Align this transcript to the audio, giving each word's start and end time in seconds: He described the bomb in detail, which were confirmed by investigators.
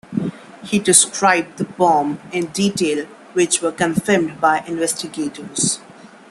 He 0.63 0.79
described 0.79 1.59
the 1.59 1.63
bomb 1.63 2.19
in 2.31 2.47
detail, 2.47 3.05
which 3.33 3.61
were 3.61 3.71
confirmed 3.71 4.41
by 4.41 4.61
investigators. 4.65 5.79